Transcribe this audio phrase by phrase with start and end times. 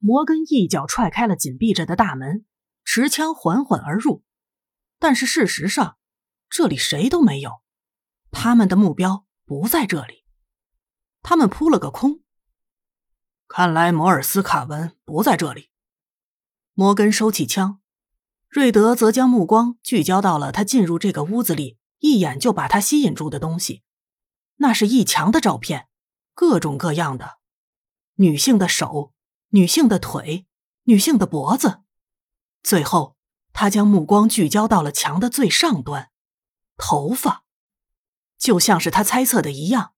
[0.00, 2.46] 摩根一脚踹开了紧闭着的大门，
[2.84, 4.24] 持枪缓缓而入。
[4.98, 5.98] 但是事实上，
[6.48, 7.62] 这里谁都没有，
[8.30, 10.24] 他们的目标不在这里。
[11.22, 12.22] 他们扑了个空。
[13.46, 15.70] 看来摩尔斯卡文不在这里。
[16.72, 17.80] 摩根收起枪，
[18.48, 23.82] 瑞德则将目光聚焦到了他进入这个屋子里，一眼就把他吸引住的东西。
[24.56, 25.88] 那是一墙的照片，
[26.32, 27.38] 各种各样的
[28.14, 29.12] 女性的手、
[29.50, 30.46] 女性的腿、
[30.84, 31.82] 女性的脖子。
[32.62, 33.16] 最后，
[33.52, 36.10] 他将目光聚焦到了墙的最上端，
[36.76, 37.44] 头发，
[38.38, 39.94] 就像是他猜测的一样，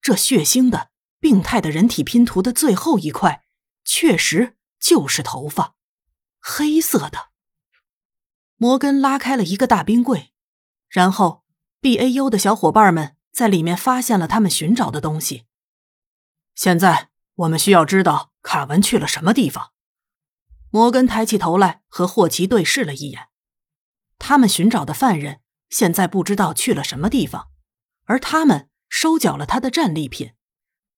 [0.00, 0.90] 这血腥的。
[1.20, 3.44] 病态的人体拼图的最后一块，
[3.84, 5.74] 确实就是头发，
[6.40, 7.28] 黑色的。
[8.56, 10.32] 摩根拉开了一个大冰柜，
[10.88, 11.44] 然后
[11.78, 15.44] B A U 的小伙伴们在里面发现了他们寻找的东西。
[16.54, 17.09] 现在
[17.40, 19.72] 我们需要知道卡文去了什么地方。
[20.70, 23.28] 摩根抬起头来和霍奇对视了一眼。
[24.18, 27.48] 他们寻找的犯人现在不知道去了什么地方，
[28.04, 30.34] 而他们收缴了他的战利品。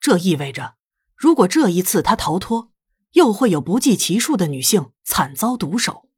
[0.00, 0.76] 这意味着，
[1.14, 2.72] 如果这一次他逃脱，
[3.12, 6.10] 又会有不计其数的女性惨遭毒手。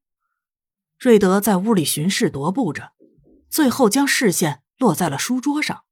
[0.99, 2.95] 瑞德在屋里巡视踱步着，
[3.51, 5.85] 最后将视线落在了书桌上，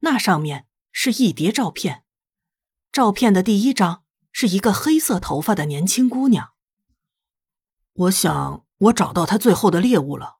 [0.00, 2.03] 那上面是一叠照片。
[2.94, 6.52] 照片的第一张是一个黑色头发的年轻姑娘。
[7.92, 10.36] 我想，我找到他最后的猎物了。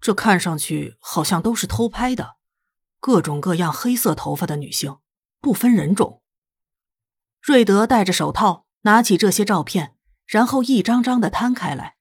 [0.00, 2.34] 这看上去好像都是偷拍的，
[2.98, 4.98] 各种各样黑色头发的女性。
[5.40, 6.20] 不分人种。
[7.40, 9.94] 瑞德戴着手套，拿起这些照片，
[10.26, 11.96] 然后一张张的摊开来，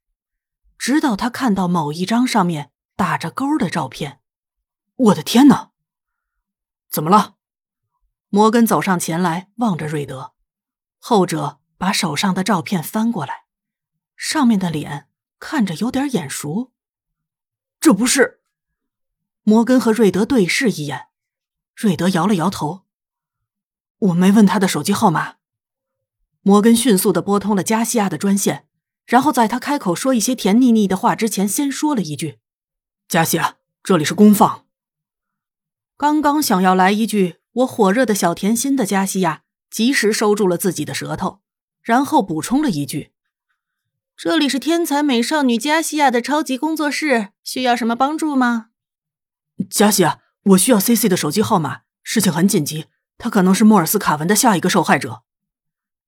[0.79, 4.21] 直到他看到某一张上面打着勾的照片。
[4.95, 5.69] 我的天哪！
[6.89, 7.36] 怎么了？
[8.37, 10.35] 摩根走上前来，望着瑞德。
[10.99, 13.45] 后者把手上的照片翻过来，
[14.15, 15.07] 上面的脸
[15.39, 16.71] 看着有点眼熟。
[17.79, 18.41] 这不是？
[19.41, 21.07] 摩根和瑞德对视一眼，
[21.75, 22.85] 瑞德摇了摇头。
[23.97, 25.37] 我没问他的手机号码。
[26.41, 28.67] 摩根迅速的拨通了加西亚的专线，
[29.07, 32.37] 然后在他开口说一些甜腻腻的话之前，先说了一句
[33.09, 34.67] ：“加西亚，这里是公放。”
[35.97, 41.41] 刚刚想要来一句“我火热的小甜心”的加西亚，及时收住了自己的舌头，
[41.81, 43.11] 然后补充了一句
[44.15, 48.67] ：“这里是天才美少女加西亚的超级工作室，需要什么帮助吗？”
[49.71, 52.85] 加西亚，我需要 C C 的手机号码，事情很紧急。
[53.17, 55.23] 他可能是莫尔斯卡文的下一个受害者，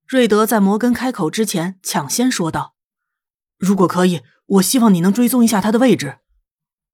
[0.06, 2.76] 瑞德在摩根开口之前抢先说道
[3.58, 6.20] ：“如果可以，我希望你能追踪一下他的位置。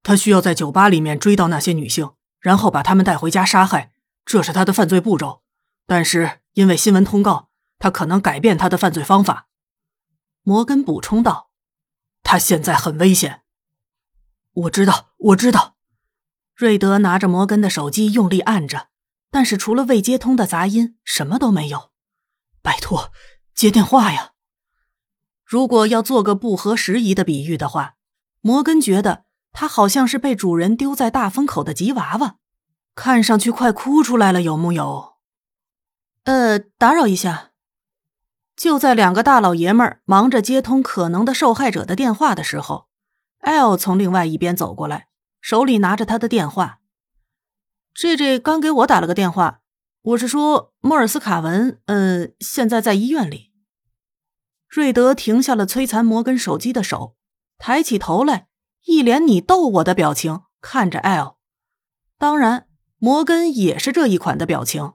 [0.02, 3.92] 他需要在酒吧里面追到那些女性，然后把她们带回家杀害，
[4.26, 5.44] 这是他的犯罪步骤。
[5.86, 9.48] 但是因为新闻通告，他可能改变他的犯罪方法。”
[10.44, 11.52] 摩根补充道
[12.24, 13.44] ：“他现在很危险。”
[14.54, 15.76] 我知道，我知道。
[16.56, 18.88] 瑞德拿着摩根的手机，用力按着。
[19.30, 21.92] 但是除了未接通的杂音，什么都没有。
[22.62, 23.12] 拜托，
[23.54, 24.32] 接电话呀！
[25.44, 27.96] 如果要做个不合时宜的比喻的话，
[28.40, 32.38] 摩根觉得他好像是被主人丢在大风口的吉娃娃，
[32.96, 35.16] 看上去快哭出来了，有木有？
[36.24, 37.52] 呃，打扰一下。
[38.56, 42.88] 就在两个大老爷们儿忙着接通可能的受害者的电话的时候
[43.40, 45.10] ，L 从另外一边走过来，
[45.42, 46.80] 手里拿着他的电话。
[47.94, 49.60] J J 刚给我打了个电话，
[50.02, 53.52] 我是说莫尔斯卡文，呃，现在在医院里。
[54.70, 57.18] 瑞德停下了摧残摩根手机的手，
[57.58, 58.48] 抬起头来，
[58.86, 61.38] 一脸你逗我的表情看着 L。
[62.18, 62.68] 当然，
[62.98, 64.94] 摩根也是这一款的表情。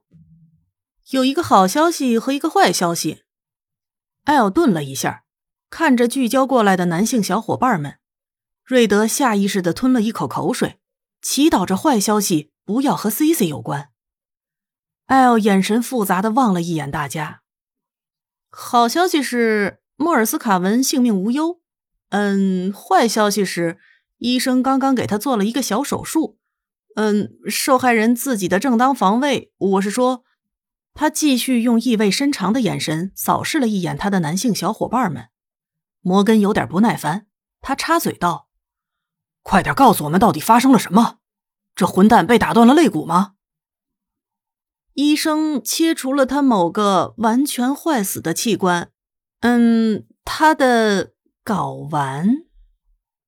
[1.11, 3.23] 有一个好消息和一个坏消息。
[4.25, 5.25] L 顿了一下，
[5.69, 7.99] 看着聚焦过来的男性小伙伴们，
[8.65, 10.79] 瑞德下意识的吞了一口口水，
[11.21, 12.51] 祈祷着坏消息。
[12.63, 13.89] 不要和 C C 有关。
[15.07, 17.41] L 眼神复杂的望了一眼大家。
[18.49, 21.61] 好消息是莫尔斯卡文性命无忧。
[22.11, 23.81] 嗯，坏消息是
[24.19, 26.39] 医生刚刚给他做了一个小手术。
[26.97, 29.53] 嗯，受害人自己的正当防卫。
[29.59, 30.25] 我是说，
[30.93, 35.29] 他继续用意味深长的眼神扫视了一眼他的男性小伙伴们。
[36.01, 37.27] 摩根有点不耐烦，
[37.61, 38.49] 他插嘴道
[39.43, 41.19] ：“快点告诉我们，到底发生了什么？”
[41.77, 43.35] 这混蛋被打断了肋骨吗？
[44.95, 48.91] 医生切除了他某个完全坏死的器官，
[49.41, 51.13] 嗯，他的
[51.45, 52.45] 睾丸。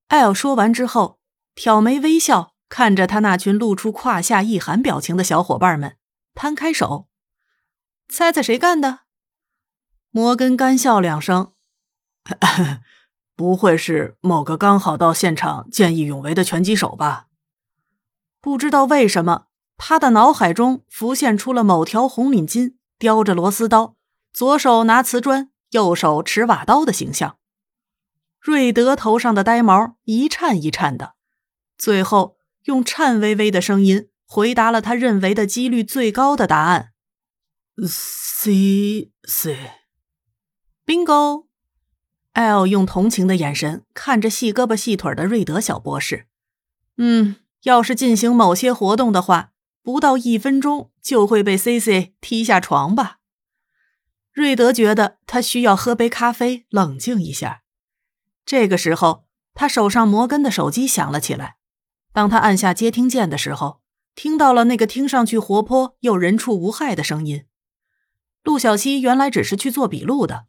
[0.08, 1.20] 艾尔说完之后，
[1.54, 5.98] 挑眉微笑，看着他那群露出胯下一寒表情的小伙伴们，
[6.32, 7.06] 摊开手，
[8.08, 9.00] 猜猜谁干的？
[10.10, 11.52] 摩根干笑两声，
[13.36, 17.26] 不会是某个刚好到现场见义勇为的拳击手吧？
[18.40, 23.96] 不知道为什么，他的脑海中浮现出了某条红领巾，叼着螺丝刀，
[24.32, 27.36] 左手拿瓷砖，右手持瓦刀的形象。
[28.40, 31.16] 瑞德头上的呆毛一颤一颤的，
[31.76, 36.92] 最后用颤巍巍的声音回答了他认为的几率最高的答案
[37.86, 41.46] ：“C C，Bingo。
[42.34, 46.28] ”L 用同情的眼神看着细胳膊细腿的瑞德小博士。
[46.96, 53.18] 嗯，要是进行某些活动的话，不到一分钟就会被 C C 踢下床吧？
[54.32, 57.64] 瑞德觉得他需要喝杯咖啡，冷静一下。
[58.46, 61.56] 这个时候，他手上摩根的手机响了起来。
[62.12, 63.80] 当他按下接听键的时候，
[64.14, 67.46] 听到了那个听上去活泼又人畜无害的声音。
[68.42, 70.46] 陆小西原来只是去做笔录的，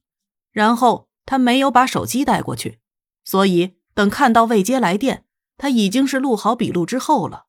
[0.51, 2.79] 然后他没有把手机带过去，
[3.23, 5.25] 所以等看到未接来电，
[5.57, 7.45] 他已经是录好笔录之后了。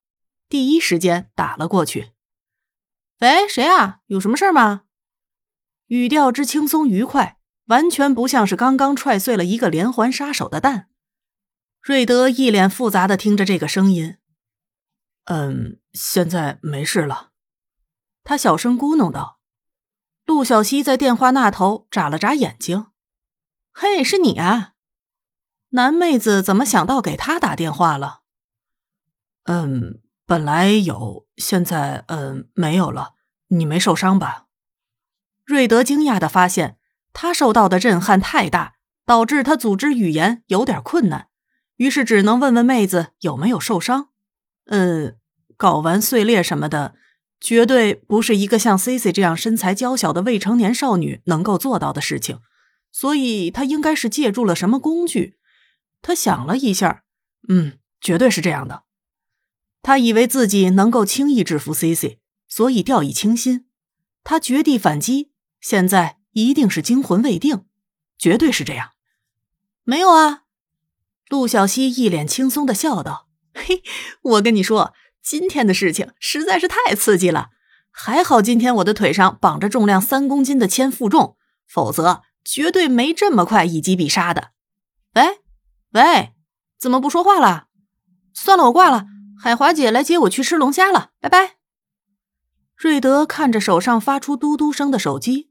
[0.49, 2.12] 第一时间打了过去。
[3.20, 4.00] 喂，谁啊？
[4.06, 4.82] 有什么事吗？
[5.87, 7.38] 语调之轻松愉快。
[7.69, 10.90] 完全不像是刚刚踹碎了一个连环杀手的蛋。
[11.84, 14.16] 瑞德一脸复杂的听着这个声音，
[15.25, 17.32] 嗯，现在没事了。
[18.22, 19.38] 他小声咕哝道。
[20.25, 22.86] 陆小西在电话那头眨了眨眼睛
[23.70, 24.72] ：“嘿，是你啊？
[25.72, 28.22] 男妹子怎么想到给他打电话了
[29.44, 33.12] ？”“嗯，本来有，现在嗯没有了。
[33.48, 34.46] 你没受伤吧？”
[35.44, 36.78] 瑞德惊讶的发现。
[37.12, 41.28] 他受到的震撼太大，导致他组织语言有点困难，
[41.76, 44.09] 于是只能问问妹子有没有受伤。
[44.67, 45.17] 嗯，
[45.56, 46.94] 睾丸碎裂什么的，
[47.41, 52.41] 绝对不是一个像 C C 这样身材娇小的未成年少女能够做到的事情，
[52.91, 55.37] 所以他应该是借助了什么工具。
[56.03, 57.05] 他想了一下，
[57.49, 58.85] 嗯，绝对是这样的。
[59.82, 63.67] 他以为自己能够轻易制服 C C，所以掉以轻心。
[64.23, 65.31] 他绝地反击，
[65.61, 66.19] 现在。
[66.37, 67.65] 一定是惊魂未定，
[68.19, 68.91] 绝对是这样。
[69.85, 70.44] 没有啊，
[71.34, 73.82] 陆小西一脸轻松的笑道：“嘿，
[74.22, 77.48] 我跟你说，今天的事情实在是太刺激了。
[77.90, 81.36] 还好今天我的腿上绑着重量三公斤的铅负重，
[81.66, 84.52] 否则绝对没这么快一击必杀的。
[85.16, 85.40] 喂，
[85.94, 86.34] 喂，
[86.78, 87.66] 怎么不说话了？
[88.32, 89.06] 算了，我挂了。
[89.37, 91.56] 海华姐来接我去吃龙虾了，拜拜。”
[92.78, 95.50] 瑞德看着手上发出嘟嘟声的手机。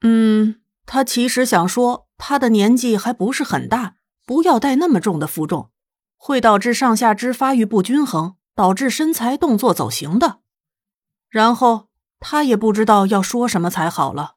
[0.00, 3.96] 嗯，他其实想说，他的年纪还不是很大，
[4.28, 5.70] 不要带那么重的负重，
[6.18, 10.40] 会导致上下肢发育不均衡，导致身材动作走形的。
[11.30, 11.88] 然后
[12.20, 14.34] 他也不知道要说什么才好了，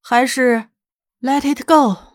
[0.00, 0.70] 还是
[1.20, 2.09] Let it go。